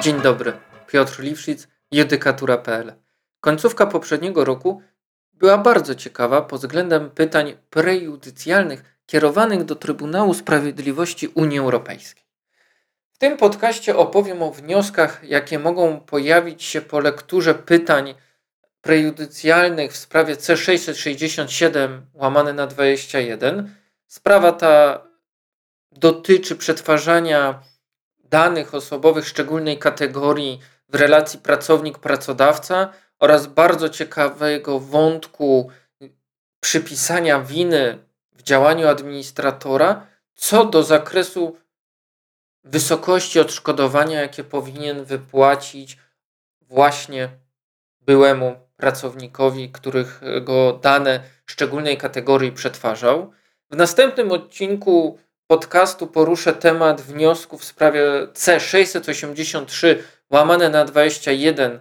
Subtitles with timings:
[0.00, 0.52] Dzień dobry,
[0.86, 2.92] Piotr Liwszyc, judykatura.pl.
[3.40, 4.82] Końcówka poprzedniego roku
[5.32, 12.24] była bardzo ciekawa pod względem pytań prejudycjalnych kierowanych do Trybunału Sprawiedliwości Unii Europejskiej.
[13.12, 18.14] W tym podcaście opowiem o wnioskach, jakie mogą pojawić się po lekturze pytań
[18.80, 23.74] prejudycjalnych w sprawie C667 łamane na 21.
[24.06, 25.04] Sprawa ta
[25.92, 27.69] dotyczy przetwarzania
[28.30, 32.88] danych osobowych szczególnej kategorii w relacji pracownik-pracodawca
[33.18, 35.70] oraz bardzo ciekawego wątku
[36.60, 37.98] przypisania winy
[38.32, 41.56] w działaniu administratora co do zakresu
[42.64, 45.98] wysokości odszkodowania, jakie powinien wypłacić
[46.60, 47.28] właśnie
[48.00, 53.32] byłemu pracownikowi, których go dane szczególnej kategorii przetwarzał.
[53.70, 55.18] W następnym odcinku
[55.50, 58.02] podcastu poruszę temat wniosku w sprawie
[58.34, 59.96] C683
[60.30, 61.80] łamane na 21,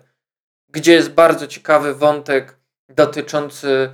[0.69, 2.57] gdzie jest bardzo ciekawy wątek
[2.89, 3.89] dotyczący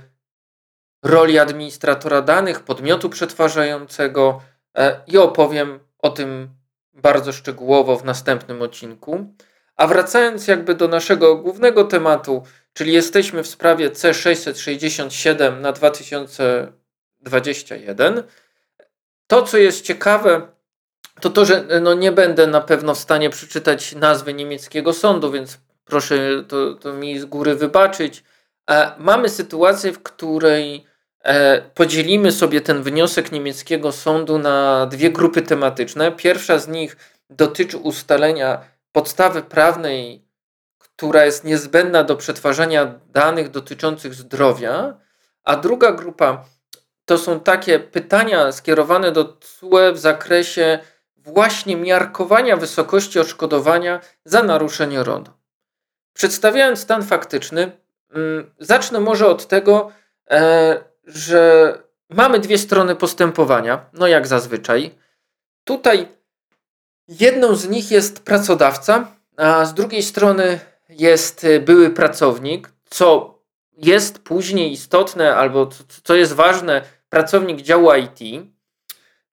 [1.02, 4.40] roli administratora danych, podmiotu przetwarzającego
[4.78, 6.48] e, i opowiem o tym
[6.94, 9.34] bardzo szczegółowo w następnym odcinku.
[9.76, 18.22] A wracając jakby do naszego głównego tematu, czyli jesteśmy w sprawie C667 na 2021.
[19.26, 20.48] To, co jest ciekawe,
[21.20, 25.58] to to, że no nie będę na pewno w stanie przeczytać nazwy niemieckiego sądu, więc
[25.84, 28.24] proszę to, to mi z góry wybaczyć.
[28.70, 30.86] E, mamy sytuację, w której
[31.22, 36.12] e, podzielimy sobie ten wniosek niemieckiego sądu na dwie grupy tematyczne.
[36.12, 36.96] Pierwsza z nich
[37.30, 38.60] dotyczy ustalenia
[38.92, 40.26] podstawy prawnej,
[40.78, 44.96] która jest niezbędna do przetwarzania danych dotyczących zdrowia,
[45.44, 46.44] a druga grupa
[47.06, 50.78] to są takie pytania skierowane do TSUE w zakresie
[51.16, 55.32] właśnie miarkowania wysokości odszkodowania za naruszenie RODO.
[56.12, 57.72] Przedstawiając stan faktyczny,
[58.10, 59.92] mm, zacznę może od tego,
[60.30, 61.72] e, że
[62.10, 64.94] mamy dwie strony postępowania, no jak zazwyczaj.
[65.64, 66.08] Tutaj
[67.08, 73.38] jedną z nich jest pracodawca, a z drugiej strony jest były pracownik, co
[73.76, 75.68] jest później istotne albo
[76.04, 78.48] co jest ważne pracownik działu IT.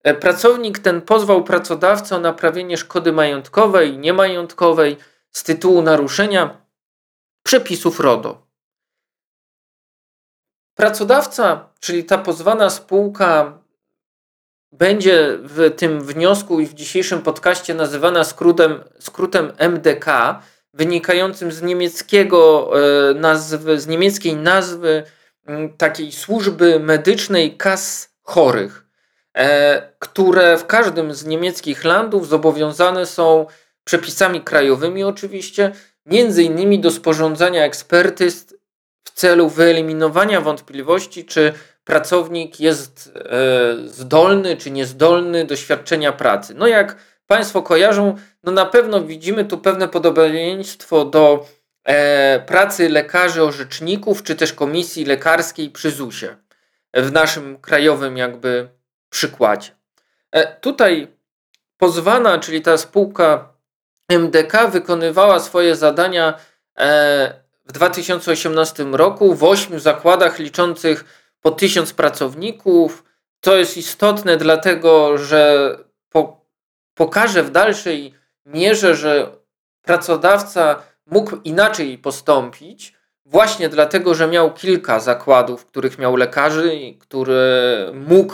[0.04, 4.98] E, pracownik ten pozwał pracodawcę o naprawienie szkody majątkowej i niemajątkowej
[5.32, 6.62] z tytułu naruszenia
[7.44, 8.48] przepisów RODO.
[10.76, 13.60] Pracodawca, czyli ta pozwana spółka,
[14.72, 20.06] będzie w tym wniosku i w dzisiejszym podcaście nazywana skrótem, skrótem MDK,
[20.74, 22.72] wynikającym z niemieckiego
[23.10, 25.04] e, nazwy, z niemieckiej nazwy
[25.78, 28.86] takiej służby medycznej kas chorych,
[29.34, 33.46] e, które w każdym z niemieckich landów zobowiązane są
[33.84, 35.72] przepisami krajowymi oczywiście,
[36.06, 38.56] między innymi do sporządzania ekspertyz
[39.04, 41.54] w celu wyeliminowania wątpliwości, czy
[41.84, 46.54] pracownik jest e, zdolny czy niezdolny do świadczenia pracy.
[46.58, 46.96] No jak
[47.28, 51.46] Państwo kojarzą, no na pewno widzimy tu pewne podobieństwo do
[52.46, 56.44] pracy lekarzy orzeczników, czy też komisji lekarskiej przy ZUS-ie
[56.94, 58.70] w naszym krajowym jakby
[59.10, 59.72] przykładzie.
[60.32, 61.08] E, tutaj
[61.78, 63.54] pozwana, czyli ta spółka
[64.10, 66.40] MDK wykonywała swoje zadania
[66.80, 71.06] e, w 2018 roku w ośmiu zakładach liczących
[71.42, 73.04] po tysiąc pracowników.
[73.40, 75.76] To jest istotne, dlatego że
[76.10, 76.46] po,
[76.94, 78.14] pokaże w dalszej
[78.46, 79.32] mierze, że
[79.82, 82.94] pracodawca mógł inaczej postąpić,
[83.26, 87.42] właśnie dlatego, że miał kilka zakładów, w których miał lekarzy, który
[87.94, 88.34] mógł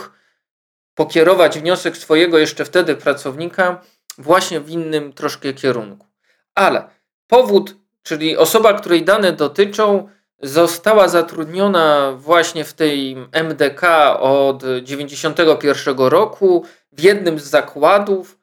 [0.94, 3.80] pokierować wniosek swojego jeszcze wtedy pracownika
[4.18, 6.06] właśnie w innym troszkę kierunku.
[6.54, 6.88] Ale
[7.26, 10.08] powód, czyli osoba, której dane dotyczą,
[10.42, 13.82] została zatrudniona właśnie w tej MDK
[14.20, 18.39] od 1991 roku w jednym z zakładów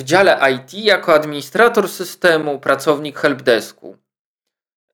[0.00, 3.96] w dziale IT jako administrator systemu, pracownik helpdesku.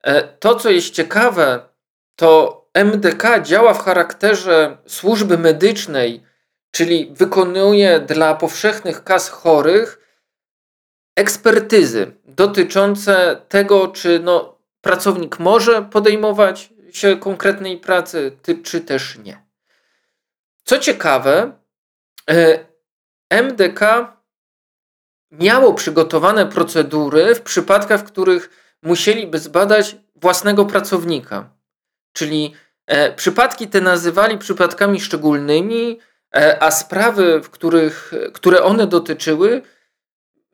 [0.03, 1.59] E, to, co jest ciekawe,
[2.15, 6.23] to MDK działa w charakterze służby medycznej,
[6.71, 9.99] czyli wykonuje dla powszechnych kas chorych
[11.15, 19.41] ekspertyzy dotyczące tego, czy no, pracownik może podejmować się konkretnej pracy, czy też nie.
[20.63, 21.51] Co ciekawe,
[22.29, 22.65] e,
[23.29, 24.16] MDK
[25.31, 28.49] miało przygotowane procedury w przypadkach, w których
[28.83, 31.49] musieliby zbadać własnego pracownika.
[32.13, 32.53] Czyli
[32.87, 35.99] e, przypadki te nazywali przypadkami szczególnymi,
[36.35, 39.61] e, a sprawy, w których, które one dotyczyły,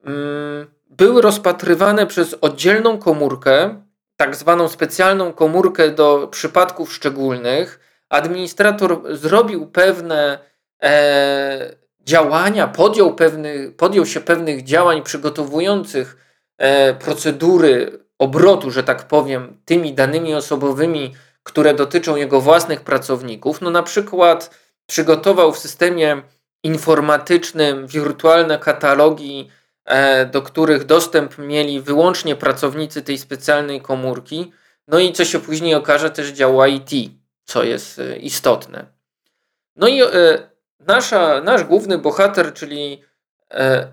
[0.05, 3.83] mm, były rozpatrywane przez oddzielną komórkę,
[4.15, 7.79] tak zwaną specjalną komórkę do przypadków szczególnych.
[8.09, 10.39] Administrator zrobił pewne
[10.83, 16.17] e, działania, podjął, pewny, podjął się pewnych działań przygotowujących
[16.57, 23.61] e, procedury obrotu, że tak powiem, tymi danymi osobowymi, które dotyczą jego własnych pracowników.
[23.61, 26.21] No na przykład przygotował w systemie
[26.63, 29.49] informatycznym wirtualne katalogi,
[29.85, 34.51] e, do których dostęp mieli wyłącznie pracownicy tej specjalnej komórki.
[34.87, 37.11] No i co się później okaże, też działa IT,
[37.45, 38.85] co jest e, istotne.
[39.75, 40.01] No i
[40.87, 43.03] nasza, nasz główny bohater, czyli
[43.51, 43.87] e,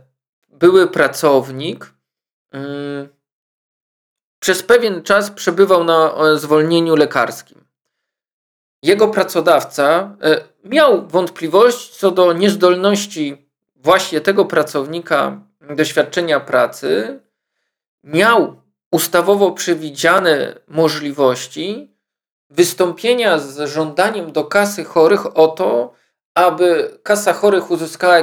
[0.49, 1.93] były pracownik,
[2.53, 3.09] mm,
[4.41, 7.65] przez pewien czas przebywał na zwolnieniu lekarskim.
[8.83, 15.41] Jego pracodawca e, miał wątpliwość co do niezdolności właśnie tego pracownika
[15.77, 17.21] do świadczenia pracy,
[18.05, 21.95] miał ustawowo przewidziane możliwości
[22.51, 25.95] wystąpienia z żądaniem do kasy chorych o to,
[26.35, 28.17] aby kasa chorych uzyskała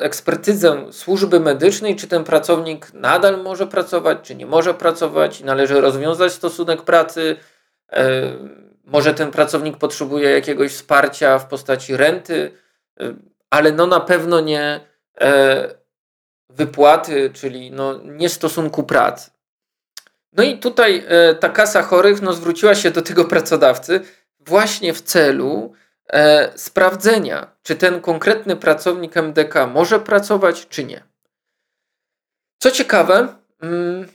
[0.00, 6.32] ekspertyzę, służby medycznej, czy ten pracownik nadal może pracować, czy nie może pracować, należy rozwiązać
[6.32, 7.36] stosunek pracy.
[7.92, 8.32] E,
[8.84, 12.52] może ten pracownik potrzebuje jakiegoś wsparcia w postaci renty,
[13.00, 13.14] e,
[13.50, 14.80] ale no na pewno nie
[15.20, 15.74] e,
[16.50, 19.30] wypłaty, czyli no nie stosunku pracy.
[20.32, 21.04] No i tutaj
[21.40, 24.00] ta kasa chorych no, zwróciła się do tego pracodawcy
[24.40, 25.72] właśnie w celu,
[26.08, 31.02] e, sprawdzenia, czy ten konkretny pracownik MDK może pracować, czy nie.
[32.62, 33.28] Co ciekawe,
[33.60, 34.08] mm,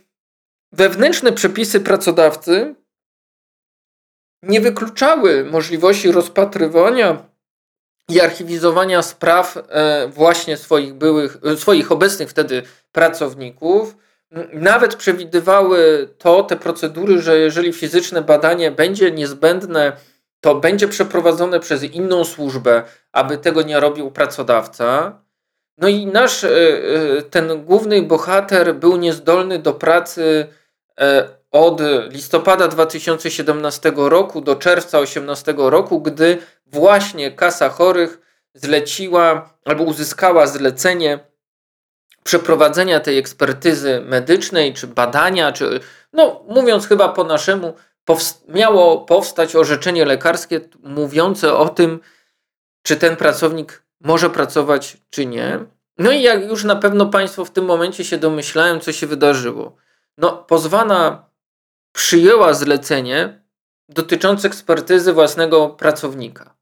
[0.72, 2.76] wewnętrzne przepisy pracodawcy
[4.44, 7.28] nie wykluczały możliwości rozpatrywania
[8.10, 13.98] i archiwizowania spraw e, właśnie swoich byłych, e, swoich obecnych wtedy pracowników.
[14.54, 19.98] Nawet przewidywały to, te procedury, że jeżeli fizyczne badanie będzie niezbędne
[20.48, 25.20] to będzie przeprowadzone przez inną służbę, aby tego nie robił pracodawca.
[25.78, 30.48] No i nasz, e, e, ten główny bohater był niezdolny do pracy
[31.00, 38.20] e, od listopada 2017 roku do czerwca 2018 roku, gdy właśnie Kasa Chorych
[38.54, 41.20] zleciła albo uzyskała zlecenie
[42.24, 45.80] przeprowadzenia tej ekspertyzy medycznej, czy badania, czy
[46.14, 47.74] no mówiąc chyba po naszemu,
[48.48, 52.00] miało powstać orzeczenie lekarskie mówiące o tym,
[52.84, 55.60] czy ten pracownik może pracować, czy nie.
[55.98, 59.76] No i jak już na pewno Państwo w tym momencie się domyślają, co się wydarzyło.
[60.18, 61.30] No, pozwana
[61.92, 63.44] przyjęła zlecenie
[63.90, 66.58] dotyczące ekspertyzy własnego pracownika.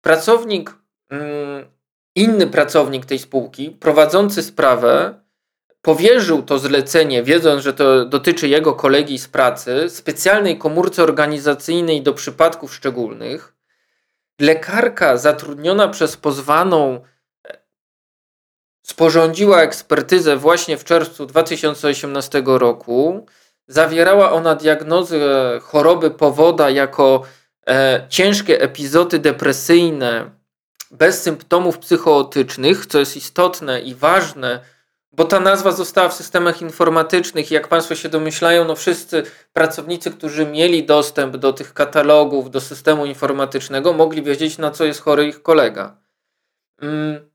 [0.00, 0.74] Pracownik,
[1.10, 1.66] mm,
[2.14, 5.20] inny pracownik tej spółki, prowadzący sprawę,
[5.86, 12.14] powierzył to zlecenie, wiedząc, że to dotyczy jego kolegi z pracy, specjalnej komórce organizacyjnej do
[12.14, 13.54] przypadków szczególnych.
[14.40, 17.00] Lekarka zatrudniona przez pozwaną
[17.48, 17.58] e,
[18.82, 23.26] sporządziła ekspertyzę właśnie w czerwcu 2018 roku.
[23.66, 25.18] Zawierała ona diagnozę
[25.62, 27.22] choroby powoda jako
[27.68, 30.30] e, ciężkie epizody depresyjne
[30.90, 34.75] bez symptomów psychootycznych, co jest istotne i ważne
[35.16, 40.10] bo ta nazwa została w systemach informatycznych i jak Państwo się domyślają, no wszyscy pracownicy,
[40.10, 45.26] którzy mieli dostęp do tych katalogów, do systemu informatycznego, mogli wiedzieć, na co jest chory
[45.26, 45.96] ich kolega.
[46.82, 47.30] Mm,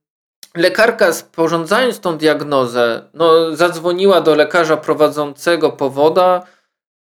[0.56, 6.44] lekarka, sporządzając tą diagnozę, no, zadzwoniła do lekarza prowadzącego powoda,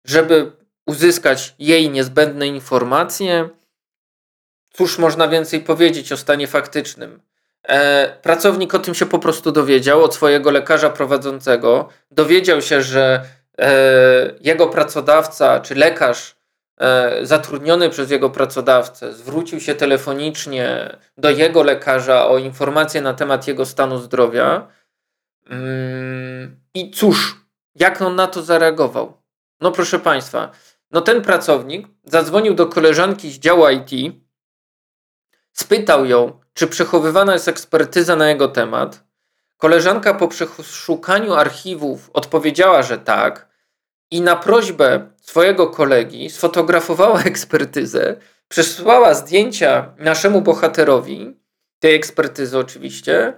[0.06, 0.52] żeby
[0.86, 3.50] uzyskać jej niezbędne informacje.
[4.74, 7.22] Cóż można więcej powiedzieć o stanie faktycznym?
[7.68, 11.90] E, pracownik o tym się po prostu dowiedział od swojego lekarza prowadzącego.
[12.12, 13.26] Dowiedział się, że
[13.60, 16.36] e, jego pracodawca czy lekarz
[16.80, 23.48] e, zatrudniony przez jego pracodawcę zwrócił się telefonicznie do jego lekarza o informację na temat
[23.48, 24.68] jego stanu zdrowia.
[25.50, 27.46] Mm, I cóż,
[27.76, 29.22] jak on na to zareagował?
[29.62, 30.52] No proszę Państwa,
[30.92, 34.16] no ten pracownik zadzwonił do koleżanki z działu IT,
[35.56, 39.04] spytał ją, czy przechowywana jest ekspertyza na jego temat?
[39.58, 43.48] Koleżanka po przeszukaniu archiwów odpowiedziała, że tak,
[44.12, 48.16] i na prośbę swojego kolegi sfotografowała ekspertyzę,
[48.48, 51.40] przesłała zdjęcia naszemu bohaterowi,
[51.80, 53.34] tej ekspertyzy oczywiście.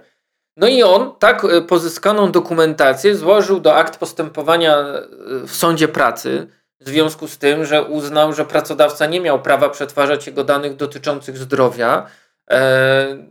[0.56, 5.06] No i on tak e, pozyskaną dokumentację złożył do akt postępowania e,
[5.46, 6.46] w sądzie pracy,
[6.88, 11.38] w związku z tym, że uznał, że pracodawca nie miał prawa przetwarzać jego danych dotyczących
[11.38, 12.06] zdrowia,
[12.50, 13.28] E,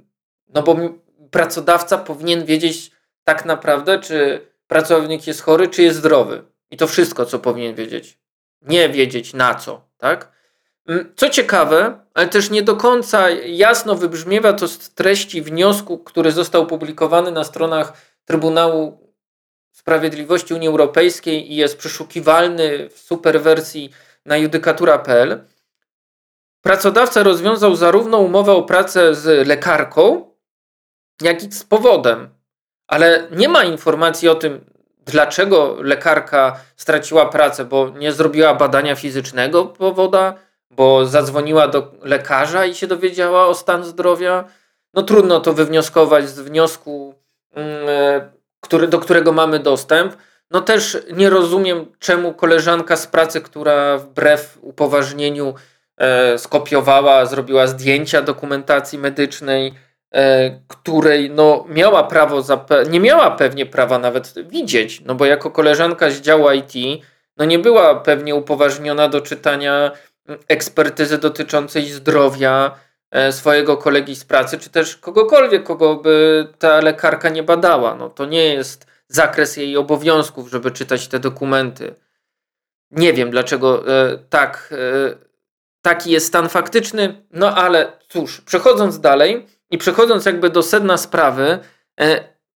[0.54, 0.76] no bo
[1.32, 2.92] pracodawca powinien wiedzieć
[3.24, 6.44] tak naprawdę, czy pracownik jest chory, czy jest zdrowy.
[6.72, 8.20] I to wszystko, co powinien wiedzieć.
[8.62, 10.32] Nie wiedzieć na co, tak?
[10.88, 16.32] Mm, co ciekawe, ale też nie do końca jasno wybrzmiewa to z treści wniosku, który
[16.32, 17.94] został opublikowany na stronach
[18.26, 19.07] Trybunału
[19.88, 23.89] Sprawiedliwości Unii Europejskiej i jest przeszukiwalny w superwersji
[24.25, 25.44] na judykatura.pl.
[26.62, 30.32] Pracodawca rozwiązał zarówno umowę o pracę z lekarką,
[31.22, 32.29] jak i z powodem,
[32.88, 34.65] ale nie ma informacji o tym,
[35.06, 40.34] dlaczego lekarka straciła pracę, bo nie zrobiła badania fizycznego powoda,
[40.72, 44.44] bo zadzwoniła do lekarza i się dowiedziała o stan zdrowia.
[44.94, 47.15] No trudno to wywnioskować z wniosku,
[47.53, 50.18] mm, który, do którego mamy dostęp.
[50.52, 55.54] No też nie rozumiem, czemu koleżanka z pracy, która wbrew upoważnieniu
[55.98, 59.74] e, skopiowała, zrobiła zdjęcia dokumentacji medycznej,
[60.14, 62.44] e, której no, miała prawo,
[62.90, 67.04] nie miała pewnie prawa nawet widzieć, no bo jako koleżanka z działu IT,
[67.38, 69.92] no nie była pewnie upoważniona do czytania
[70.48, 72.72] ekspertyzy dotyczącej zdrowia
[73.32, 77.96] swojego kolegi z pracy, czy też kogokolwiek, kogo by ta lekarka nie badała.
[77.96, 81.96] No, to nie jest zakres jej obowiązków, żeby czytać te dokumenty.
[82.92, 85.18] Nie wiem, dlaczego e, tak, e,
[85.82, 91.60] taki jest stan faktyczny, no ale cóż, przechodząc dalej i przechodząc jakby do sedna sprawy,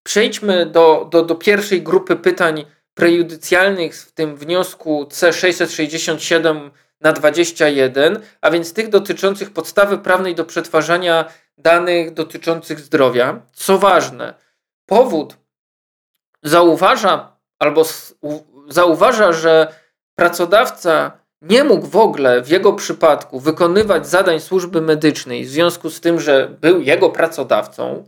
[0.03, 6.69] przejdźmy do, do, do pierwszej grupy pytań prejudycjalnych w tym wniosku C667
[7.01, 11.25] na 21, a więc tych dotyczących podstawy prawnej do przetwarzania
[11.57, 13.41] danych dotyczących zdrowia.
[13.53, 14.33] Co ważne,
[14.85, 15.37] powód
[16.43, 17.85] zauważa albo
[18.69, 19.73] zauważa, że
[20.15, 26.01] pracodawca nie mógł w ogóle w jego przypadku wykonywać zadań służby medycznej w związku z
[26.01, 28.03] tym, że był jego pracodawcą.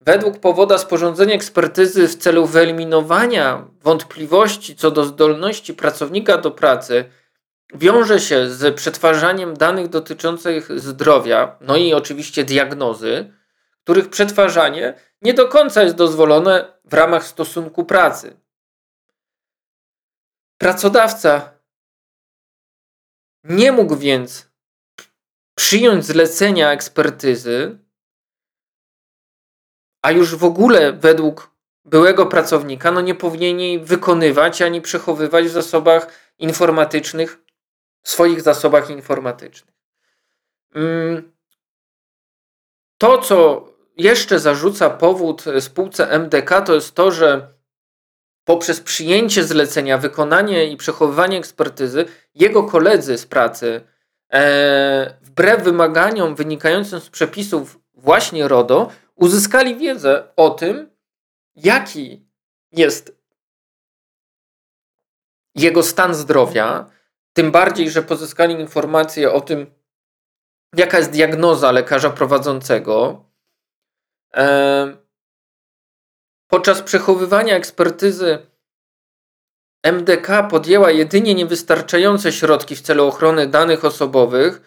[0.00, 7.04] Według powoda sporządzenia ekspertyzy w celu wyeliminowania wątpliwości co do zdolności pracownika do pracy
[7.74, 13.32] wiąże się z przetwarzaniem danych dotyczących zdrowia, no i oczywiście diagnozy,
[13.84, 18.36] których przetwarzanie nie do końca jest dozwolone w ramach stosunku pracy.
[20.58, 21.52] Pracodawca
[23.44, 24.50] nie mógł więc
[25.54, 27.78] przyjąć zlecenia ekspertyzy,
[30.02, 31.50] a już w ogóle według
[31.84, 37.38] byłego pracownika no nie powinien jej wykonywać ani przechowywać w zasobach informatycznych
[38.02, 39.74] swoich zasobach informatycznych.
[40.74, 41.32] Mm,
[42.98, 47.54] to, co jeszcze zarzuca powód spółce MDK, to jest to, że
[48.44, 52.04] poprzez przyjęcie zlecenia, wykonanie i przechowywanie ekspertyzy,
[52.34, 53.80] jego koledzy z pracy,
[54.32, 60.90] e, wbrew wymaganiom wynikającym z przepisów właśnie RODO, uzyskali wiedzę o tym,
[61.54, 62.26] jaki
[62.72, 63.20] jest
[65.54, 66.90] jego stan zdrowia,
[67.32, 69.74] tym bardziej, że pozyskali informacje o tym,
[70.76, 73.24] jaka jest diagnoza lekarza prowadzącego.
[76.50, 78.50] Podczas przechowywania ekspertyzy
[79.82, 84.60] MDK podjęła jedynie niewystarczające środki w celu ochrony danych osobowych,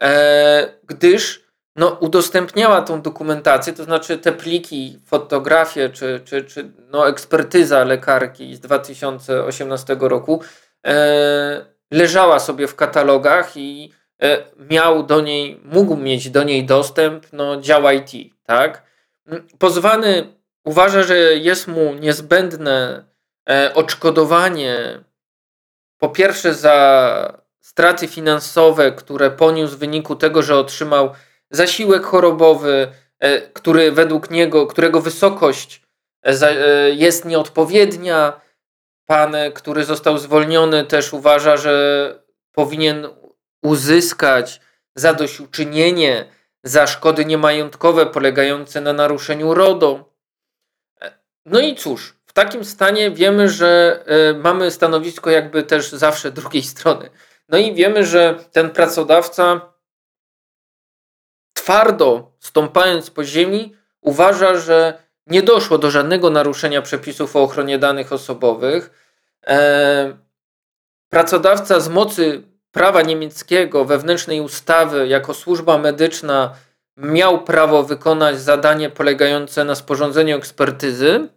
[0.00, 7.08] e, gdyż no, udostępniała tą dokumentację, to znaczy te pliki, fotografie czy, czy, czy no,
[7.08, 10.42] ekspertyza lekarki z 2018 roku
[10.86, 13.92] e, leżała sobie w katalogach i
[14.22, 18.82] e, miał do niej, mógł mieć do niej dostęp no, dział IT, tak?
[19.26, 23.04] Mm, pozwany uważa, że jest mu niezbędne
[23.50, 25.00] e, odszkodowanie
[25.98, 31.10] po pierwsze za straty finansowe, które poniósł w wyniku tego, że otrzymał
[31.50, 35.82] zasiłek chorobowy, e, który według niego, którego wysokość
[36.92, 38.40] jest nieodpowiednia,
[39.10, 42.14] Pan, który został zwolniony, też uważa, że
[42.52, 43.08] powinien
[43.62, 44.60] uzyskać
[44.94, 46.24] zadośćuczynienie
[46.62, 50.14] za szkody niemajątkowe polegające na naruszeniu RODO.
[51.46, 56.62] No i cóż, w takim stanie wiemy, że e, mamy stanowisko jakby też zawsze drugiej
[56.62, 57.10] strony.
[57.48, 59.60] No i wiemy, że ten pracodawca
[61.52, 68.12] twardo stąpając po ziemi uważa, że nie doszło do żadnego naruszenia przepisów o ochronie danych
[68.12, 68.99] osobowych.
[69.46, 70.16] E,
[71.08, 72.42] pracodawca z mocy
[72.72, 76.54] prawa niemieckiego, wewnętrznej ustawy, jako służba medyczna
[76.96, 81.28] miał prawo wykonać zadanie polegające na sporządzeniu ekspertyzy.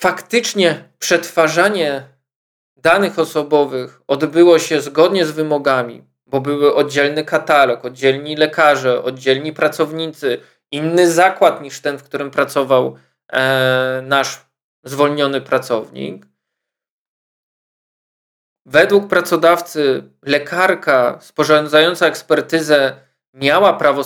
[0.00, 2.02] Faktycznie przetwarzanie
[2.76, 10.40] danych osobowych odbyło się zgodnie z wymogami, bo były oddzielny katalog, oddzielni lekarze, oddzielni pracownicy,
[10.70, 12.96] inny zakład niż ten, w którym pracował
[13.32, 14.43] e, nasz
[14.84, 16.26] zwolniony pracownik.
[18.66, 22.96] Według pracodawcy lekarka sporządzająca ekspertyzę
[23.34, 24.02] miała prawo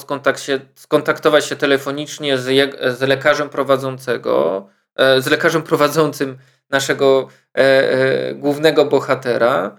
[0.74, 4.66] skontaktować się telefonicznie z, z lekarzem prowadzącego,
[4.96, 6.38] e, z lekarzem prowadzącym
[6.70, 9.76] naszego e, e, głównego bohatera.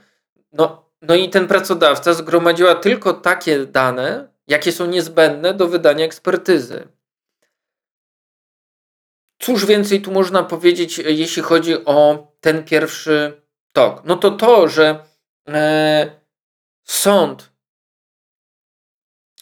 [0.54, 6.88] No, no i ten pracodawca zgromadziła tylko takie dane, jakie są niezbędne do wydania ekspertyzy.
[9.40, 13.42] Cóż więcej tu można powiedzieć, jeśli chodzi o ten pierwszy
[13.72, 14.02] tok?
[14.06, 15.06] No to to, że
[15.48, 16.22] e,
[16.84, 17.52] sąd,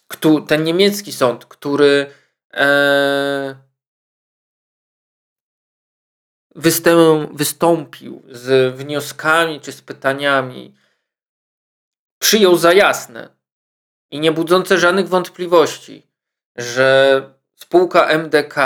[0.07, 2.11] kto, ten niemiecki sąd, który
[2.53, 3.55] e,
[7.33, 10.75] wystąpił z wnioskami czy z pytaniami,
[12.19, 13.29] przyjął za jasne
[14.11, 16.07] i nie budzące żadnych wątpliwości,
[16.55, 17.21] że
[17.55, 18.57] spółka MDK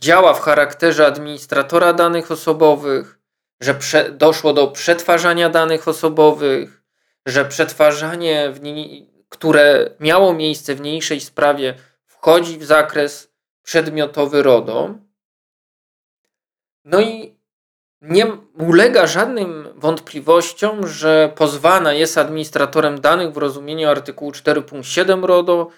[0.00, 3.18] działa w charakterze administratora danych osobowych,
[3.60, 3.78] że
[4.12, 6.82] doszło do przetwarzania danych osobowych,
[7.26, 8.52] że przetwarzanie,
[9.28, 11.74] które miało miejsce w niniejszej sprawie,
[12.06, 14.94] wchodzi w zakres przedmiotowy RODO.
[16.84, 17.38] No i
[18.00, 18.26] nie
[18.58, 25.70] ulega żadnym wątpliwościom, że pozwana jest administratorem danych w rozumieniu artykułu 4.7 RODO,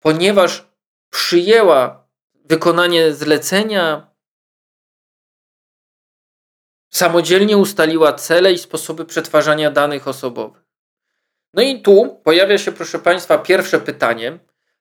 [0.00, 0.66] ponieważ
[1.10, 2.01] przyjęła
[2.44, 4.12] wykonanie zlecenia,
[6.90, 10.62] samodzielnie ustaliła cele i sposoby przetwarzania danych osobowych.
[11.54, 14.38] No i tu pojawia się, proszę Państwa, pierwsze pytanie,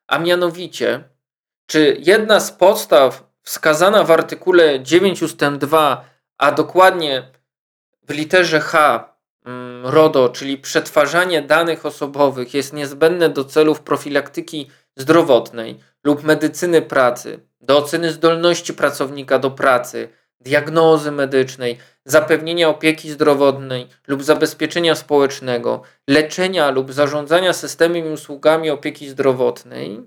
[0.08, 1.03] a mianowicie,
[1.65, 5.38] czy jedna z podstaw wskazana w artykule 9 ust.
[5.58, 6.06] 2,
[6.38, 7.32] a dokładnie
[8.03, 9.10] w literze H
[9.46, 17.39] mm, RODO, czyli przetwarzanie danych osobowych jest niezbędne do celów profilaktyki zdrowotnej lub medycyny pracy,
[17.62, 26.69] do oceny zdolności pracownika do pracy, diagnozy medycznej, zapewnienia opieki zdrowotnej lub zabezpieczenia społecznego, leczenia
[26.69, 30.01] lub zarządzania systemem i usługami opieki zdrowotnej,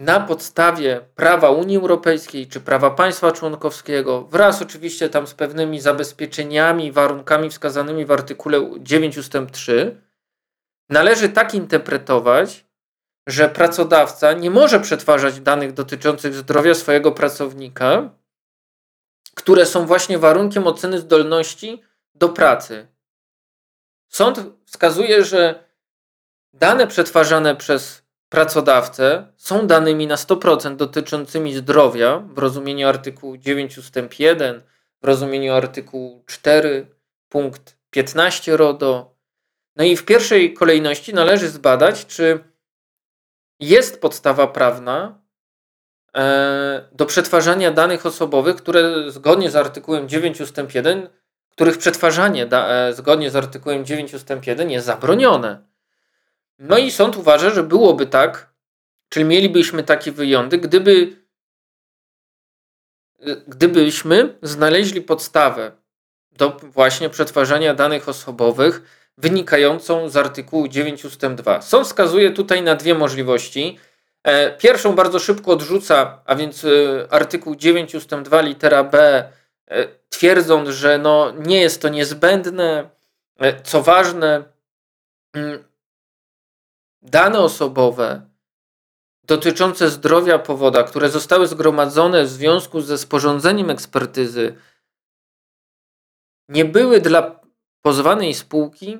[0.00, 6.86] na podstawie prawa Unii Europejskiej czy prawa państwa członkowskiego, wraz oczywiście tam z pewnymi zabezpieczeniami
[6.86, 9.32] i warunkami wskazanymi w artykule 9 ust.
[9.52, 10.00] 3,
[10.90, 12.66] należy tak interpretować,
[13.26, 18.10] że pracodawca nie może przetwarzać danych dotyczących zdrowia swojego pracownika,
[19.34, 21.82] które są właśnie warunkiem oceny zdolności
[22.14, 22.88] do pracy.
[24.08, 25.64] Sąd wskazuje, że
[26.52, 33.94] dane przetwarzane przez pracodawcę są danymi na 100% dotyczącymi zdrowia w rozumieniu artykułu 9 ust.
[34.18, 34.62] 1,
[35.02, 36.86] w rozumieniu artykułu 4
[37.28, 39.19] punkt 15 RODO.
[39.76, 42.44] No i w pierwszej kolejności należy zbadać, czy
[43.60, 45.22] jest podstawa prawna
[46.16, 50.56] e, do przetwarzania danych osobowych, które zgodnie z artykułem 9 ust.
[50.74, 51.08] 1,
[51.50, 54.28] których przetwarzanie e, zgodnie z artykułem 9 ust.
[54.46, 55.70] 1 jest zabronione.
[56.58, 58.52] No i sąd uważa, że byłoby tak,
[59.08, 61.20] czyli mielibyśmy taki wyjątek, gdyby
[63.46, 65.72] gdybyśmy znaleźli podstawę
[66.32, 71.26] do właśnie przetwarzania danych osobowych wynikającą z artykułu 9 ust.
[71.26, 71.62] 2.
[71.62, 73.78] Sąd wskazuje tutaj na dwie możliwości.
[74.24, 76.68] E, pierwszą bardzo szybko odrzuca, a więc e,
[77.10, 78.10] artykuł 9 ust.
[78.10, 79.24] 2 litera B,
[79.70, 82.90] e, twierdząc, że no nie jest to niezbędne.
[83.64, 84.44] Co ważne,
[85.34, 85.64] mm,
[87.02, 88.30] dane osobowe
[89.24, 94.56] dotyczące zdrowia powoda, które zostały zgromadzone w związku ze sporządzeniem ekspertyzy,
[96.48, 97.39] nie były dla
[97.82, 98.98] pozwanej spółki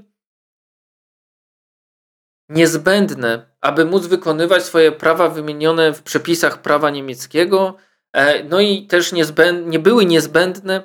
[2.48, 7.76] niezbędne, aby móc wykonywać swoje prawa wymienione w przepisach prawa niemieckiego,
[8.12, 9.12] e, no i też
[9.66, 10.82] nie były niezbędne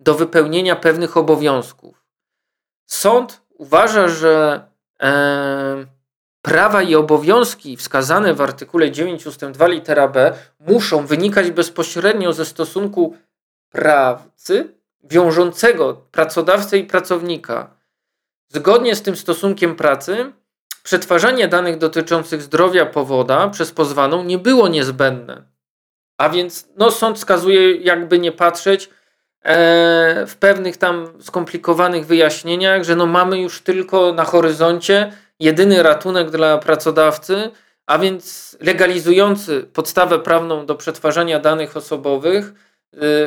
[0.00, 2.04] do wypełnienia pewnych obowiązków.
[2.86, 4.64] Sąd uważa, że
[5.02, 5.86] e,
[6.42, 9.44] prawa i obowiązki wskazane w artykule 9 ust.
[9.44, 13.16] 2 litera b muszą wynikać bezpośrednio ze stosunku
[13.70, 14.77] pracy
[15.10, 17.70] wiążącego pracodawcę i pracownika.
[18.48, 20.32] Zgodnie z tym stosunkiem pracy
[20.82, 25.42] przetwarzanie danych dotyczących zdrowia powoda przez pozwaną nie było niezbędne.
[26.18, 28.90] A więc no, sąd wskazuje, jakby nie patrzeć,
[29.42, 36.30] e, w pewnych tam skomplikowanych wyjaśnieniach, że no mamy już tylko na horyzoncie jedyny ratunek
[36.30, 37.50] dla pracodawcy,
[37.86, 42.52] a więc legalizujący podstawę prawną do przetwarzania danych osobowych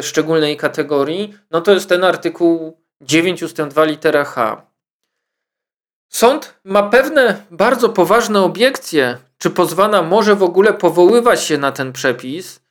[0.02, 3.62] szczególnej kategorii, no to jest ten artykuł 9 ust.
[3.62, 4.68] 2 litera H.
[6.10, 11.94] Sąd ma pewne bardzo poważne obiekcje, czy pozwana może w ogóle powoływać się na ten
[11.94, 12.62] przepis,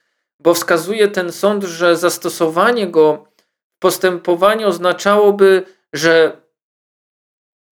[0.40, 3.24] bo wskazuje ten sąd, że zastosowanie go
[3.76, 6.40] w postępowaniu oznaczałoby, że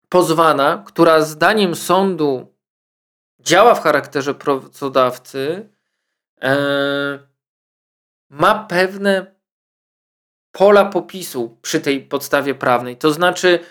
[0.08, 2.54] pozwana, która zdaniem sądu
[3.40, 5.68] działa w charakterze pracodawcy,
[6.42, 7.27] e,
[8.30, 9.38] ma pewne
[10.52, 12.96] pola popisu przy tej podstawie prawnej.
[12.96, 13.64] To znaczy,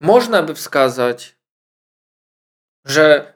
[0.00, 1.36] można by wskazać,
[2.84, 3.34] że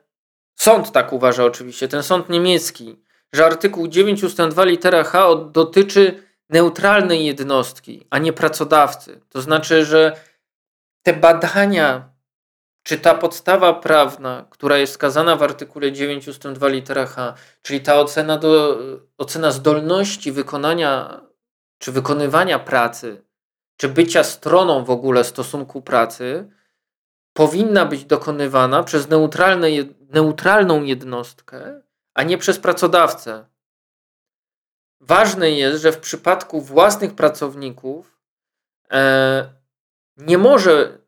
[0.58, 4.36] sąd tak uważa oczywiście, ten sąd niemiecki, że artykuł 9 ust.
[4.36, 9.20] 2 litera H dotyczy neutralnej jednostki, a nie pracodawcy.
[9.28, 10.24] To znaczy, że
[11.02, 12.12] te badania,
[12.88, 16.48] czy ta podstawa prawna, która jest skazana w artykule 9 ust.
[16.48, 18.78] 2 litera H, czyli ta ocena, do,
[19.18, 21.20] ocena zdolności wykonania
[21.78, 23.24] czy wykonywania pracy,
[23.76, 26.50] czy bycia stroną w ogóle stosunku pracy,
[27.32, 29.68] powinna być dokonywana przez neutralne,
[30.00, 31.82] neutralną jednostkę,
[32.14, 33.46] a nie przez pracodawcę.
[35.00, 38.18] Ważne jest, że w przypadku własnych pracowników
[38.92, 39.52] e,
[40.16, 41.07] nie może,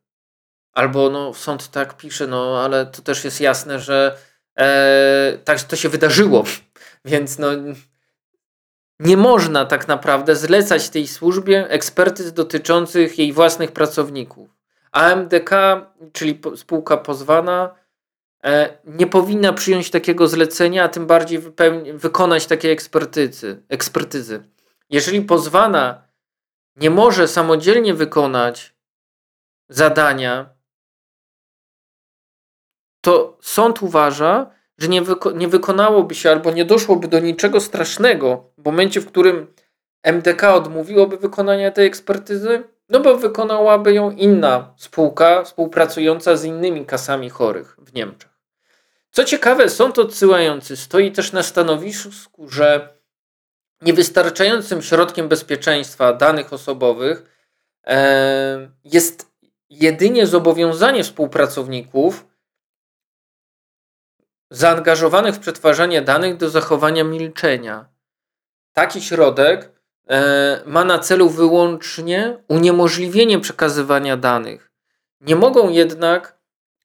[0.72, 4.16] albo no, sąd tak pisze, no ale to też jest jasne, że
[4.59, 6.44] e, tak to się wydarzyło,
[7.04, 7.48] więc no,
[9.00, 14.48] nie można tak naprawdę zlecać tej służbie ekspertyz dotyczących jej własnych pracowników.
[14.92, 15.50] AMDK,
[16.12, 17.74] czyli spółka pozwana,
[18.44, 21.38] e, nie powinna przyjąć takiego zlecenia, a tym bardziej
[21.94, 24.42] wykonać takiej ekspertyzy, ekspertyzy.
[24.90, 26.02] Jeżeli pozwana
[26.76, 28.74] nie może samodzielnie wykonać
[29.68, 30.60] zadania,
[33.00, 38.44] to sąd uważa, że nie, wyko nie wykonałoby się albo nie doszłoby do niczego strasznego
[38.58, 39.46] w momencie, w którym
[40.02, 47.30] MDK odmówiłoby wykonania tej ekspertyzy, no bo wykonałaby ją inna spółka współpracująca z innymi kasami
[47.30, 48.30] chorych w Niemczech.
[49.10, 52.88] Co ciekawe, sąd odsyłający stoi też na stanowisku, że
[53.82, 57.24] niewystarczającym środkiem bezpieczeństwa danych osobowych
[57.86, 59.30] e, jest
[59.70, 62.29] jedynie zobowiązanie współpracowników
[64.50, 67.88] zaangażowanych w przetwarzanie danych do zachowania milczenia.
[68.72, 74.70] Taki środek E, ma na celu wyłącznie uniemożliwienie przekazywania danych.
[75.20, 76.38] Nie mogą jednak,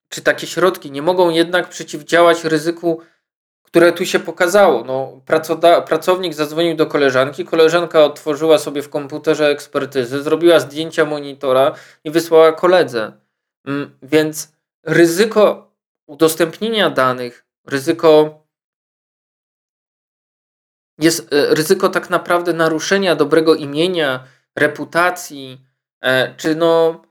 [0.10, 3.02] czy takie środki nie mogą jednak przeciwdziałać ryzyku,
[3.64, 4.84] które tu się pokazało.
[4.84, 5.22] No,
[5.88, 12.52] pracownik zadzwonił do koleżanki, koleżanka otworzyła sobie w komputerze ekspertyzy, zrobiła zdjęcia monitora i wysłała
[12.52, 13.12] koledze.
[13.68, 14.52] Mm, więc
[14.84, 15.72] ryzyko
[16.08, 18.42] udostępnienia danych, ryzyko
[21.00, 24.24] jest e, ryzyko tak naprawdę naruszenia dobrego imienia,
[24.56, 25.62] reputacji,
[26.02, 27.02] e, czy no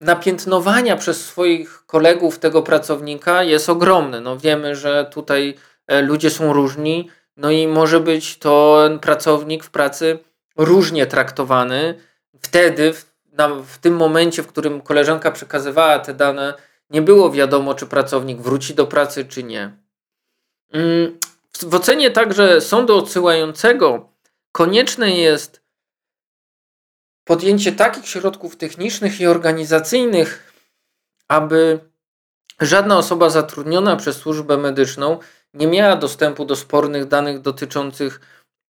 [0.00, 4.20] napiętnowania przez swoich kolegów tego pracownika jest ogromne.
[4.20, 5.54] No wiemy, że tutaj
[5.86, 10.18] e, ludzie są różni, no i może być to pracownik w pracy
[10.56, 11.94] różnie traktowany.
[12.40, 16.54] Wtedy, w, na, w tym momencie, w którym koleżanka przekazywała te dane,
[16.92, 19.76] nie było wiadomo, czy pracownik wróci do pracy, czy nie.
[20.72, 21.18] Mm,
[21.62, 24.08] w ocenie także sądu odsyłającego
[24.52, 25.62] konieczne jest
[27.24, 30.52] podjęcie takich środków technicznych i organizacyjnych,
[31.28, 31.80] aby
[32.60, 35.18] żadna osoba zatrudniona przez służbę medyczną
[35.54, 38.20] nie miała dostępu do spornych danych dotyczących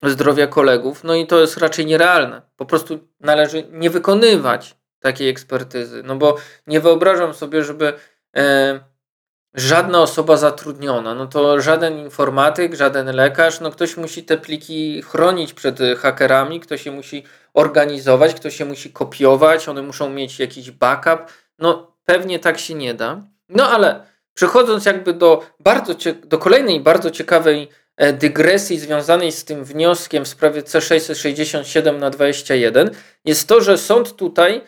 [0.03, 1.05] zdrowia kolegów.
[1.05, 2.43] No i to jest raczej nierealne.
[2.57, 6.03] Po prostu należy nie wykonywać takiej ekspertyzy.
[6.03, 7.93] No bo nie wyobrażam sobie, żeby
[8.37, 8.81] e,
[9.55, 15.55] żadna osoba zatrudniona, no to żaden informatyk, żaden lekarz, no ktoś musi te pliki chronić
[15.55, 21.21] przed hakerami, ktoś je musi organizować, ktoś je musi kopiować, one muszą mieć jakiś backup.
[21.59, 23.23] No pewnie tak się nie da.
[23.49, 29.65] No ale przechodząc jakby do bardzo do kolejnej bardzo ciekawej e, dygresji związanej z tym
[29.65, 32.91] wnioskiem w sprawie C667 na 21
[33.25, 34.63] jest to, że sąd tutaj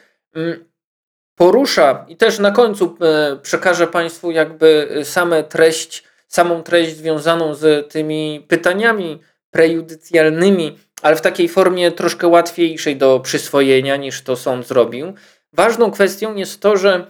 [1.34, 7.92] porusza i też na końcu e, przekażę Państwu jakby same treść, samą treść związaną z
[7.92, 15.14] tymi pytaniami prejudycjalnymi, ale w takiej formie troszkę łatwiejszej do przyswojenia niż to sąd zrobił.
[15.52, 17.06] Ważną kwestią jest to, że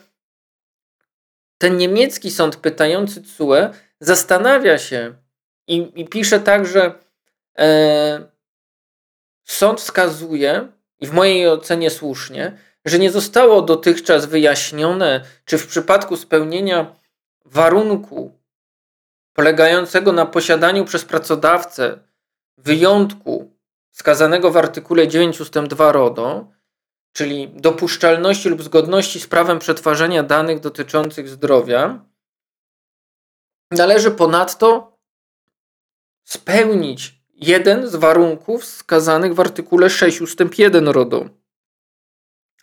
[1.58, 3.56] ten niemiecki sąd pytający CUE
[4.00, 5.14] zastanawia się
[5.66, 6.94] i, i pisze tak, że
[7.58, 8.30] e,
[9.44, 10.68] sąd wskazuje,
[11.00, 16.96] i w mojej ocenie słusznie, że nie zostało dotychczas wyjaśnione, czy w przypadku spełnienia
[17.44, 18.40] warunku
[19.32, 21.98] polegającego na posiadaniu przez pracodawcę
[22.58, 23.56] wyjątku
[23.90, 25.58] wskazanego w artykule 9 ust.
[25.58, 26.52] 2 RODO,
[27.12, 32.04] czyli dopuszczalności lub zgodności z prawem przetwarzania danych dotyczących zdrowia,
[33.70, 34.98] należy ponadto
[36.24, 40.38] spełnić jeden z warunków wskazanych w artykule 6 ust.
[40.58, 41.39] 1 RODO.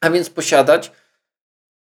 [0.01, 0.91] A więc posiadać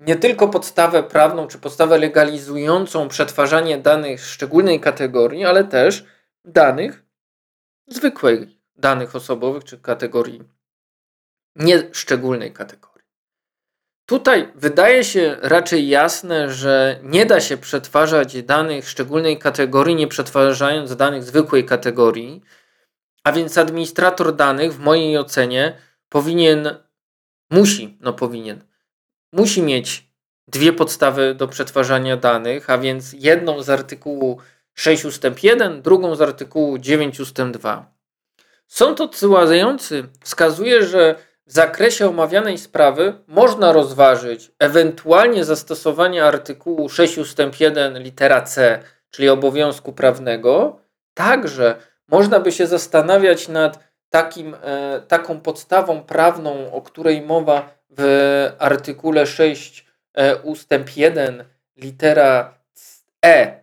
[0.00, 6.04] nie tylko podstawę prawną czy podstawę legalizującą przetwarzanie danych szczególnej kategorii, ale też
[6.44, 7.04] danych
[7.86, 10.42] zwykłych, danych osobowych czy kategorii
[11.56, 12.96] nieszczególnej kategorii.
[14.06, 20.96] Tutaj wydaje się raczej jasne, że nie da się przetwarzać danych szczególnej kategorii, nie przetwarzając
[20.96, 22.42] danych zwykłej kategorii,
[23.24, 26.85] a więc administrator danych, w mojej ocenie, powinien,
[27.50, 28.64] musi, no powinien,
[29.32, 30.10] musi mieć
[30.48, 34.38] dwie podstawy do przetwarzania danych, a więc jedną z artykułu
[34.74, 35.22] 6 ust.
[35.42, 37.36] 1, drugą z artykułu 9 ust.
[37.42, 37.94] 2.
[38.66, 41.14] Sąd odsyłający wskazuje, że
[41.46, 47.38] w zakresie omawianej sprawy można rozważyć ewentualnie zastosowanie artykułu 6 ust.
[47.60, 50.78] 1 litera C, czyli obowiązku prawnego.
[51.14, 51.76] Także
[52.08, 53.78] można by się zastanawiać nad
[54.16, 58.02] takim, e, taką podstawą prawną, o której mowa w
[58.58, 60.68] artykule 6 e, ust.
[60.96, 61.44] 1
[61.76, 62.54] litera
[63.24, 63.60] E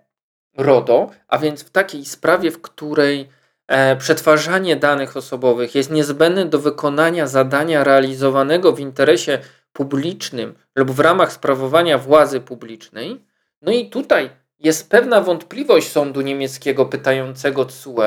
[0.58, 3.30] RODO, a więc w takiej sprawie, w której
[3.68, 9.40] E, przetwarzanie danych osobowych jest niezbędne do wykonania zadania realizowanego w interesie
[9.74, 13.26] publicznym lub w ramach sprawowania władzy publicznej.
[13.62, 18.02] No i tutaj jest pewna wątpliwość sądu niemieckiego pytającego CUE,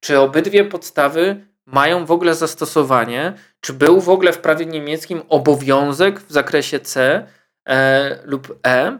[0.00, 6.20] czy obydwie podstawy mają w ogóle zastosowanie, czy był w ogóle w prawie niemieckim obowiązek
[6.20, 7.26] w zakresie C
[7.68, 8.98] e, lub E.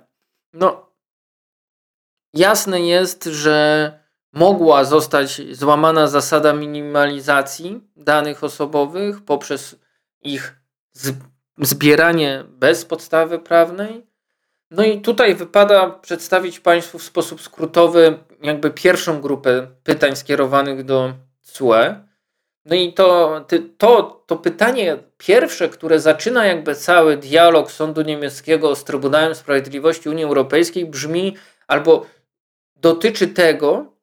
[0.52, 0.90] No,
[2.34, 3.92] jasne jest, że
[4.32, 9.76] mogła zostać złamana zasada minimalizacji danych osobowych poprzez
[10.22, 10.56] ich
[11.58, 14.06] zbieranie bez podstawy prawnej.
[14.70, 21.12] No i tutaj wypada przedstawić Państwu w sposób skrótowy jakby pierwszą grupę pytań skierowanych do
[21.42, 22.04] CUE.
[22.64, 23.40] No i to,
[23.78, 30.24] to, to pytanie pierwsze, które zaczyna jakby cały dialog Sądu Niemieckiego z Trybunałem Sprawiedliwości Unii
[30.24, 32.06] Europejskiej brzmi albo
[32.76, 33.94] dotyczy tego,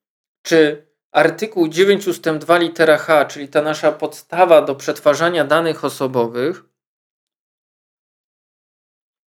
[0.41, 2.29] czy artykuł 9 ust.
[2.29, 6.63] 2 litera H, czyli ta nasza podstawa do przetwarzania danych osobowych,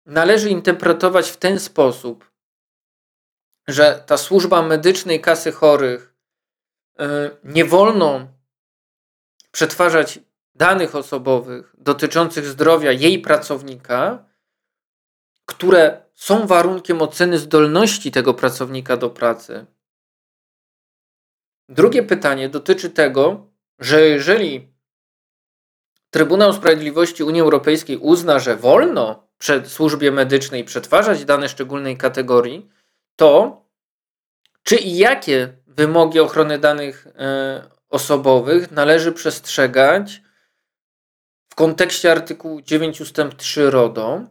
[0.05, 2.31] należy interpretować w ten sposób,
[3.67, 6.15] że ta służba medycznej kasy chorych
[6.99, 8.27] yy, nie wolno
[9.51, 10.19] przetwarzać
[10.55, 14.25] danych osobowych dotyczących zdrowia jej pracownika,
[15.45, 19.65] które są warunkiem oceny zdolności tego pracownika do pracy.
[21.69, 23.47] Drugie pytanie dotyczy tego,
[23.79, 24.71] że jeżeli
[26.11, 32.69] Trybunał Sprawiedliwości Unii Europejskiej uzna, że wolno przed służbie medycznej przetwarzać dane szczególnej kategorii,
[33.15, 33.61] to
[34.63, 40.21] czy i jakie wymogi ochrony danych e, osobowych należy przestrzegać
[41.49, 43.17] w kontekście artykułu 9 ust.
[43.37, 44.21] 3 RODO?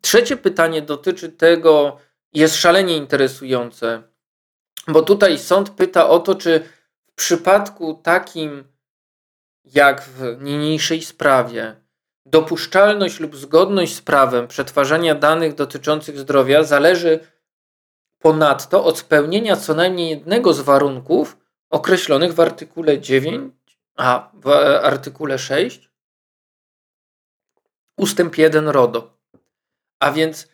[0.00, 1.96] Trzecie pytanie dotyczy tego,
[2.32, 4.02] jest szalenie interesujące,
[4.88, 6.60] bo tutaj sąd pyta o to, czy
[7.06, 8.64] w przypadku takim
[9.64, 11.76] jak w niniejszej sprawie
[12.26, 17.20] dopuszczalność lub zgodność z prawem przetwarzania danych dotyczących zdrowia zależy
[18.18, 21.36] ponadto od spełnienia co najmniej jednego z warunków
[21.70, 23.54] określonych w artykule 9,
[23.96, 24.48] a w
[24.82, 25.90] artykule 6
[27.96, 29.18] ustęp 1 RODO.
[30.00, 30.48] A więc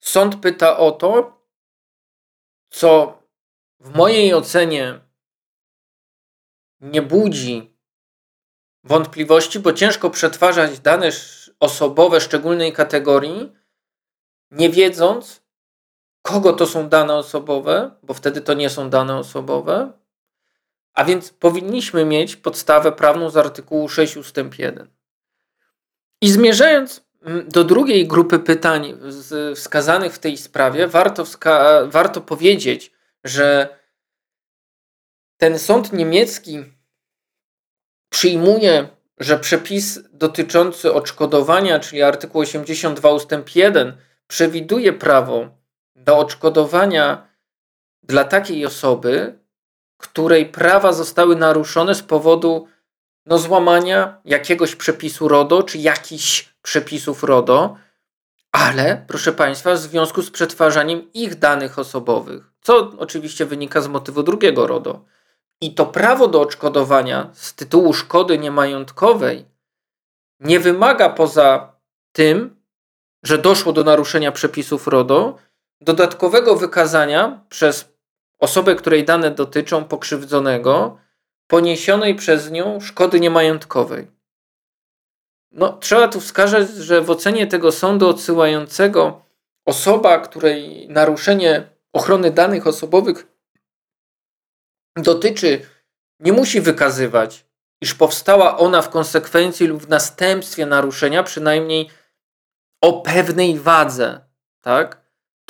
[0.00, 1.40] sąd pyta o to,
[2.70, 3.22] co
[3.80, 5.00] w mojej ocenie
[6.80, 7.76] nie budzi
[8.84, 11.10] wątpliwości, bo ciężko przetwarzać dane
[11.60, 13.52] osobowe szczególnej kategorii,
[14.50, 15.39] nie wiedząc,
[16.22, 19.92] kogo to są dane osobowe, bo wtedy to nie są dane osobowe.
[20.94, 24.36] A więc powinniśmy mieć podstawę prawną z artykułu 6 ust.
[24.58, 24.90] 1.
[26.20, 28.98] I zmierzając Mm, do drugiej grupy pytań
[29.54, 31.24] wskazanych w tej sprawie warto,
[31.86, 32.92] warto powiedzieć,
[33.24, 33.78] że
[35.36, 36.64] ten sąd niemiecki
[38.08, 43.30] przyjmuje, że przepis dotyczący odszkodowania, czyli artykuł 82 ust.
[43.54, 45.59] 1, przewiduje prawo
[46.04, 47.28] do odszkodowania
[48.02, 49.38] dla takiej osoby,
[49.98, 52.68] której prawa zostały naruszone z powodu
[53.26, 57.76] no, złamania jakiegoś przepisu RODO czy jakichś przepisów RODO,
[58.52, 64.22] ale proszę Państwa, w związku z przetwarzaniem ich danych osobowych, co oczywiście wynika z motywu
[64.22, 65.04] drugiego RODO.
[65.60, 69.44] I to prawo do odszkodowania z tytułu szkody niemajątkowej
[70.40, 71.72] nie wymaga poza
[72.12, 72.56] tym,
[73.22, 75.38] że doszło do naruszenia przepisów RODO,
[75.80, 77.92] dodatkowego wykazania przez
[78.38, 80.98] osobę, której dane dotyczą, pokrzywdzonego,
[81.46, 84.10] poniesionej przez nią szkody niemajątkowej.
[85.52, 89.22] No, trzeba tu wskazać, że w ocenie tego sądu odsyłającego
[89.66, 93.26] osoba, której naruszenie ochrony danych osobowych
[94.96, 95.66] dotyczy,
[96.20, 97.46] nie musi wykazywać,
[97.80, 101.90] iż powstała ona w konsekwencji lub w następstwie naruszenia, przynajmniej
[102.80, 104.20] o pewnej wadze,
[104.60, 104.99] tak?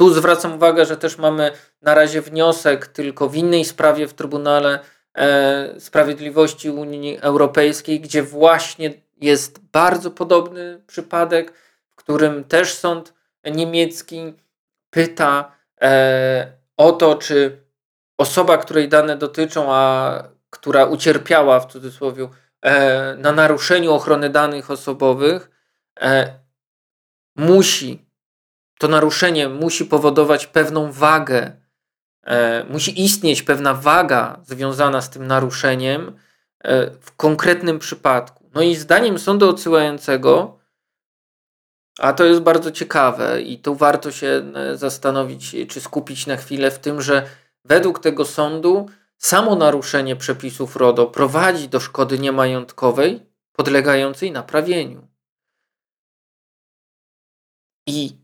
[0.01, 4.79] Tu zwracam uwagę, że też mamy na razie wniosek tylko w innej sprawie w Trybunale
[5.15, 11.53] e, Sprawiedliwości Unii Europejskiej, gdzie właśnie jest bardzo podobny przypadek,
[11.89, 14.35] w którym też sąd niemiecki
[14.91, 17.65] pyta e, o to, czy
[18.19, 20.13] osoba, której dane dotyczą, a
[20.51, 22.29] która ucierpiała w cudzysłowie
[22.63, 25.51] e, na naruszeniu ochrony danych osobowych,
[27.37, 28.10] musi,
[28.81, 31.53] to naruszenie musi powodować pewną wagę,
[32.23, 36.19] e, musi istnieć pewna waga związana z tym naruszeniem
[36.59, 38.51] e, w konkretnym przypadku.
[38.55, 40.59] No i zdaniem sądu odsyłającego,
[41.99, 46.71] a to jest bardzo ciekawe i tu warto się e, zastanowić, czy skupić na chwilę
[46.71, 47.27] w tym, że
[47.65, 55.09] według tego sądu samo naruszenie przepisów RODO prowadzi do szkody niemajątkowej podlegającej naprawieniu.
[57.87, 58.21] I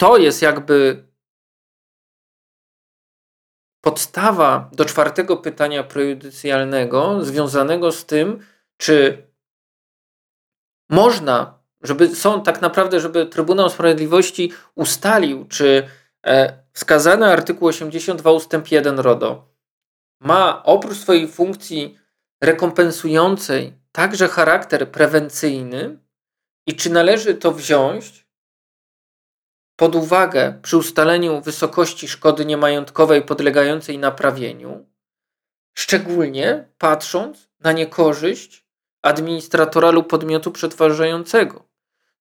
[0.00, 1.04] to jest jakby
[3.80, 9.26] podstawa do czwartego pytania prejudycjalnego, związanego z tym, czy
[10.90, 15.88] można, żeby są tak naprawdę, żeby Trybunał Sprawiedliwości ustalił, czy
[16.26, 19.48] e, wskazany artykuł 82 ustęp 1 RODO
[20.20, 21.98] ma oprócz swojej funkcji
[22.42, 25.98] rekompensującej także charakter prewencyjny
[26.66, 28.29] i czy należy to wziąć
[29.80, 34.86] pod uwagę przy ustaleniu wysokości szkody niemajątkowej podlegającej naprawieniu,
[35.74, 38.66] szczególnie patrząc na niekorzyść
[39.02, 41.64] administratora lub podmiotu przetwarzającego.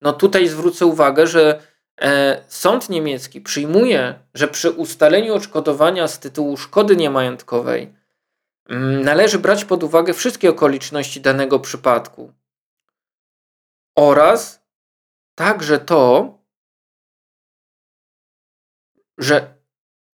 [0.02, 1.62] No tutaj zwrócę uwagę, że
[2.02, 7.94] e, sąd niemiecki przyjmuje, że przy ustaleniu odszkodowania z tytułu szkody niemajątkowej
[8.70, 12.34] mm, należy brać pod uwagę wszystkie okoliczności danego przypadku
[13.96, 14.62] oraz
[15.36, 16.39] także to,
[19.20, 19.54] że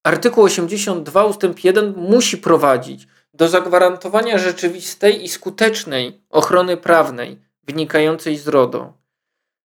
[0.03, 1.41] artykuł 82 ust.
[1.63, 8.93] 1 musi prowadzić do zagwarantowania rzeczywistej i skutecznej ochrony prawnej wynikającej z RODO.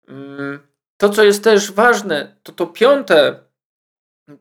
[0.08, 0.58] Mm,
[0.96, 3.40] to, co jest też ważne, to to piąte,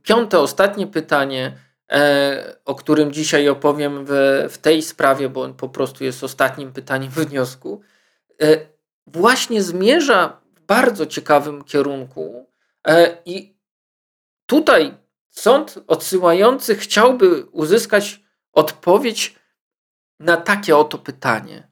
[0.03, 1.57] piąte ostatnie pytanie,
[1.91, 4.11] e, o którym dzisiaj opowiem w,
[4.49, 7.81] w tej sprawie, bo on po prostu jest ostatnim pytaniem wniosku,
[8.41, 8.57] e,
[9.07, 12.47] właśnie zmierza w bardzo ciekawym kierunku
[12.87, 13.56] e, i
[14.47, 14.97] Tutaj
[15.29, 19.39] sąd odsyłający chciałby uzyskać odpowiedź
[20.19, 21.71] na takie oto pytanie.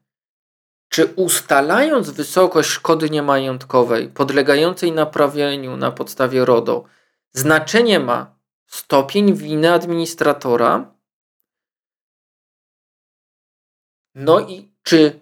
[0.89, 6.85] Czy ustalając wysokość szkody niemajątkowej podlegającej naprawieniu na podstawie RODO,
[7.31, 8.35] znaczenie ma
[8.65, 10.95] stopień winy administratora?
[14.15, 15.19] No i czy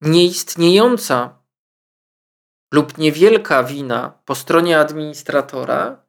[0.00, 1.39] nieistniejąca
[2.72, 6.02] lub niewielka wina po stronie administratora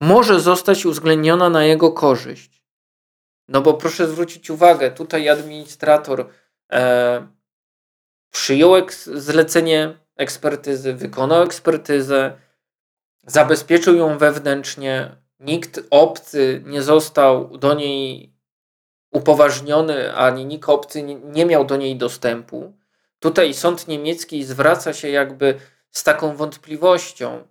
[0.00, 2.62] może zostać uwzględniona na jego korzyść.
[3.48, 6.30] No bo proszę zwrócić uwagę, tutaj administrator
[6.72, 7.26] e,
[8.30, 12.38] przyjął eks zlecenie ekspertyzy, wykonał ekspertyzę,
[13.26, 18.34] zabezpieczył ją wewnętrznie, nikt obcy nie został do niej
[19.12, 22.72] upoważniony, ani nikt obcy nie, nie miał do niej dostępu.
[23.26, 25.60] Tutaj sąd niemiecki zwraca się jakby
[25.90, 27.46] z taką wątpliwością,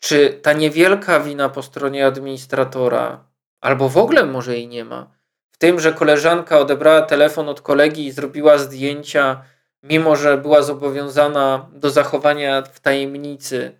[0.00, 3.24] czy ta niewielka wina po stronie administratora,
[3.60, 5.10] albo w ogóle może jej nie ma,
[5.50, 9.44] w tym, że koleżanka odebrała telefon od kolegi i zrobiła zdjęcia,
[9.82, 13.78] mimo że była zobowiązana do zachowania w tajemnicy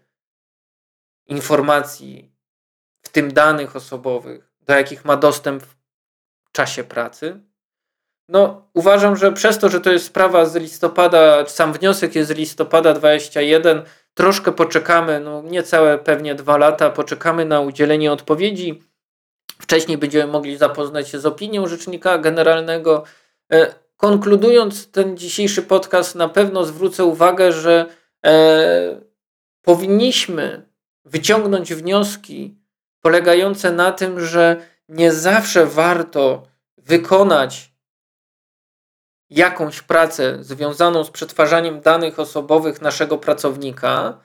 [1.26, 2.32] informacji,
[3.02, 5.62] w tym danych osobowych, do jakich ma dostęp
[6.44, 7.51] w czasie pracy,
[8.28, 12.34] no, uważam, że przez to, że to jest sprawa z listopada, sam wniosek jest z
[12.34, 13.82] listopada 21,
[14.14, 18.82] troszkę poczekamy, no niecałe pewnie dwa lata, poczekamy na udzielenie odpowiedzi.
[19.60, 23.04] Wcześniej będziemy mogli zapoznać się z opinią Rzecznika Generalnego.
[23.52, 27.86] E, konkludując ten dzisiejszy podcast, na pewno zwrócę uwagę, że
[28.26, 29.00] e,
[29.62, 30.66] powinniśmy
[31.04, 32.56] wyciągnąć wnioski
[33.00, 34.56] polegające na tym, że
[34.88, 36.42] nie zawsze warto
[36.78, 37.71] wykonać
[39.34, 44.18] jakąś pracę związaną z przetwarzaniem danych osobowych naszego pracownika,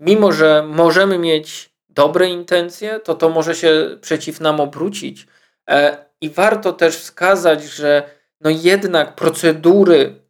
[0.00, 5.26] mimo że możemy mieć dobre intencje, to to może się przeciw nam obrócić.
[5.70, 8.02] E, I warto też wskazać, że
[8.40, 10.22] no jednak procedury,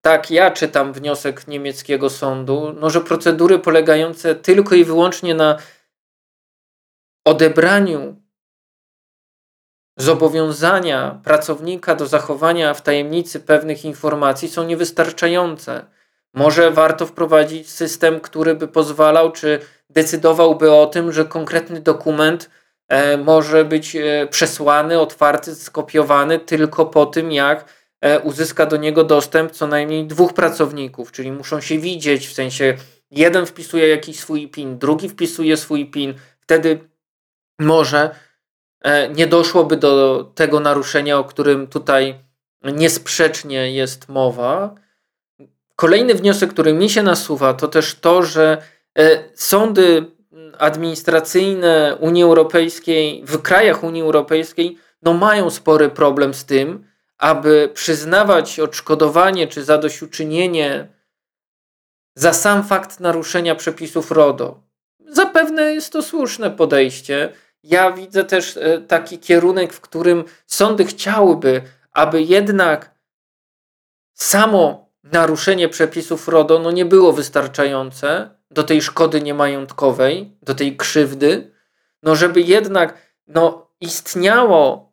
[0.00, 5.58] tak ja czytam wniosek niemieckiego sądu, no że procedury polegające tylko i wyłącznie na
[7.24, 8.23] odebraniu
[9.96, 15.84] zobowiązania pracownika do zachowania w tajemnicy pewnych informacji są niewystarczające.
[16.34, 22.50] Może warto wprowadzić system, który by pozwalał, czy decydowałby o tym, że konkretny dokument
[22.88, 27.64] e, może być e, przesłany, otwarty, skopiowany tylko po tym, jak
[28.00, 32.76] e, uzyska do niego dostęp co najmniej dwóch pracowników, czyli muszą się widzieć, w sensie
[33.10, 36.88] jeden wpisuje jakiś swój PIN, drugi wpisuje swój PIN, wtedy
[37.58, 38.10] może
[39.14, 42.14] nie doszłoby do tego naruszenia, o którym tutaj
[42.62, 44.74] niesprzecznie jest mowa.
[45.76, 48.62] Kolejny wniosek, który mi się nasuwa, to też to, że
[48.98, 50.06] e, sądy
[50.58, 56.86] administracyjne Unii Europejskiej, w krajach Unii Europejskiej, no mają spory problem z tym,
[57.18, 60.88] aby przyznawać odszkodowanie czy zadośćuczynienie
[62.14, 64.60] za sam fakt naruszenia przepisów RODO.
[65.06, 67.32] Zapewne jest to słuszne podejście.
[67.64, 71.62] Ja widzę też e, taki kierunek, w którym sądy chciałyby,
[71.92, 72.94] aby jednak
[74.12, 81.52] samo naruszenie przepisów RODO no nie było wystarczające do tej szkody niemajątkowej, do tej krzywdy,
[82.02, 84.92] no żeby jednak no, istniało,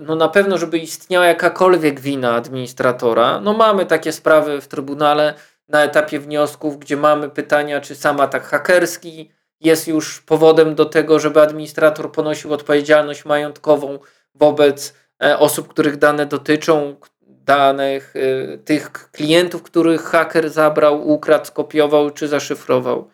[0.00, 3.40] no na pewno, żeby istniała jakakolwiek wina administratora.
[3.40, 5.34] No mamy takie sprawy w Trybunale
[5.68, 9.30] na etapie wniosków, gdzie mamy pytania, czy sam atak hakerski
[9.64, 13.98] jest już powodem do tego, żeby administrator ponosił odpowiedzialność majątkową
[14.34, 16.96] wobec e, osób, których dane dotyczą,
[17.44, 23.10] danych y, tych klientów, których haker zabrał, ukradł, skopiował czy zaszyfrował.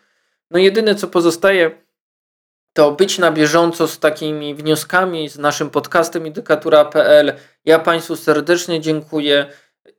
[0.51, 1.71] No jedyne co pozostaje,
[2.73, 7.33] to być na bieżąco z takimi wnioskami, z naszym podcastem Indykatura.pl.
[7.65, 9.47] Ja Państwu serdecznie dziękuję.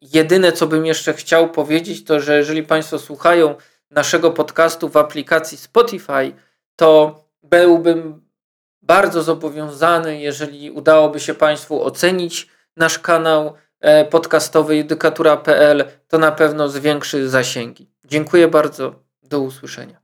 [0.02, 3.56] Jedyne, co bym jeszcze chciał powiedzieć, to że jeżeli Państwo słuchają
[3.92, 6.34] naszego podcastu w aplikacji Spotify,
[6.76, 8.30] to byłbym
[8.82, 16.70] bardzo zobowiązany, jeżeli udałoby się Państwu ocenić nasz kanał E, podcastowy judykatura.pl to na pewno
[16.70, 17.92] zwiększy zasięgi.
[18.06, 18.96] Dziękuję bardzo.
[19.24, 19.99] Do usłyszenia.